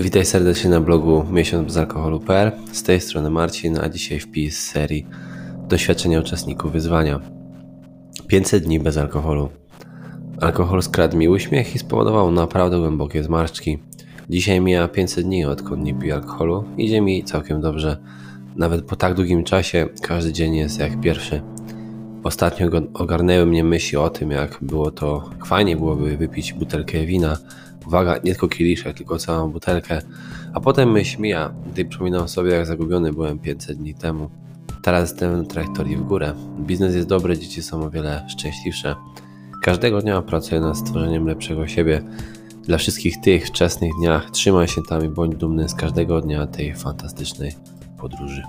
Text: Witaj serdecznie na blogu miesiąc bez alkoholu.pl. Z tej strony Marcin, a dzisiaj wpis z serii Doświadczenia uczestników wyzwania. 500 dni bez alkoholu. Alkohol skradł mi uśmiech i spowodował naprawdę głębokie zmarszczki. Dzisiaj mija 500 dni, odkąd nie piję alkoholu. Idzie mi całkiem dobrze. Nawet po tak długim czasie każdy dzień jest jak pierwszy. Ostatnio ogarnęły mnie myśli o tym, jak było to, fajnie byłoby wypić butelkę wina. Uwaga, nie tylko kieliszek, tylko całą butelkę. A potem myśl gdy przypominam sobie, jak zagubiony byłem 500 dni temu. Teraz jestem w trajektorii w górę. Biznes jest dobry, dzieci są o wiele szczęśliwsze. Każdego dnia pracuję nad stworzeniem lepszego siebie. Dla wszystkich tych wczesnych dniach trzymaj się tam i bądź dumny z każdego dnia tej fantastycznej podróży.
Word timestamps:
Witaj 0.00 0.24
serdecznie 0.24 0.70
na 0.70 0.80
blogu 0.80 1.24
miesiąc 1.30 1.66
bez 1.66 1.76
alkoholu.pl. 1.76 2.52
Z 2.72 2.82
tej 2.82 3.00
strony 3.00 3.30
Marcin, 3.30 3.78
a 3.78 3.88
dzisiaj 3.88 4.20
wpis 4.20 4.58
z 4.58 4.70
serii 4.70 5.06
Doświadczenia 5.68 6.20
uczestników 6.20 6.72
wyzwania. 6.72 7.20
500 8.26 8.64
dni 8.64 8.80
bez 8.80 8.96
alkoholu. 8.96 9.48
Alkohol 10.40 10.82
skradł 10.82 11.16
mi 11.16 11.28
uśmiech 11.28 11.74
i 11.74 11.78
spowodował 11.78 12.32
naprawdę 12.32 12.78
głębokie 12.78 13.24
zmarszczki. 13.24 13.78
Dzisiaj 14.30 14.60
mija 14.60 14.88
500 14.88 15.24
dni, 15.24 15.44
odkąd 15.44 15.82
nie 15.82 15.94
piję 15.94 16.14
alkoholu. 16.14 16.64
Idzie 16.76 17.00
mi 17.00 17.24
całkiem 17.24 17.60
dobrze. 17.60 17.96
Nawet 18.56 18.84
po 18.84 18.96
tak 18.96 19.14
długim 19.14 19.44
czasie 19.44 19.88
każdy 20.02 20.32
dzień 20.32 20.56
jest 20.56 20.78
jak 20.78 21.00
pierwszy. 21.00 21.42
Ostatnio 22.24 22.68
ogarnęły 22.94 23.46
mnie 23.46 23.64
myśli 23.64 23.98
o 23.98 24.10
tym, 24.10 24.30
jak 24.30 24.58
było 24.62 24.90
to, 24.90 25.30
fajnie 25.46 25.76
byłoby 25.76 26.16
wypić 26.16 26.52
butelkę 26.52 27.06
wina. 27.06 27.36
Uwaga, 27.90 28.14
nie 28.14 28.32
tylko 28.32 28.48
kieliszek, 28.48 28.96
tylko 28.96 29.18
całą 29.18 29.50
butelkę. 29.50 30.02
A 30.54 30.60
potem 30.60 30.92
myśl 30.92 31.22
gdy 31.72 31.84
przypominam 31.84 32.28
sobie, 32.28 32.50
jak 32.50 32.66
zagubiony 32.66 33.12
byłem 33.12 33.38
500 33.38 33.78
dni 33.78 33.94
temu. 33.94 34.30
Teraz 34.82 35.10
jestem 35.10 35.44
w 35.44 35.48
trajektorii 35.48 35.96
w 35.96 36.02
górę. 36.02 36.34
Biznes 36.60 36.94
jest 36.94 37.08
dobry, 37.08 37.38
dzieci 37.38 37.62
są 37.62 37.82
o 37.82 37.90
wiele 37.90 38.26
szczęśliwsze. 38.28 38.96
Każdego 39.62 40.00
dnia 40.00 40.22
pracuję 40.22 40.60
nad 40.60 40.78
stworzeniem 40.78 41.26
lepszego 41.26 41.66
siebie. 41.66 42.02
Dla 42.62 42.78
wszystkich 42.78 43.20
tych 43.20 43.46
wczesnych 43.46 43.92
dniach 44.00 44.30
trzymaj 44.30 44.68
się 44.68 44.82
tam 44.88 45.04
i 45.04 45.08
bądź 45.08 45.36
dumny 45.36 45.68
z 45.68 45.74
każdego 45.74 46.20
dnia 46.20 46.46
tej 46.46 46.74
fantastycznej 46.74 47.52
podróży. 47.98 48.42